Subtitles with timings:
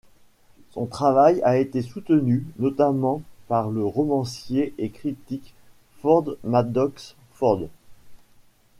[0.71, 5.53] Son travail a été soutenu notamment par le romancier et critique
[6.01, 7.69] Ford Madox Ford.